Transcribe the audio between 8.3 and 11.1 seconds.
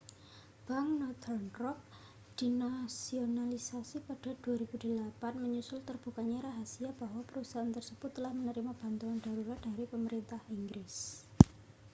menerima bantuan darurat dari pemerintah inggris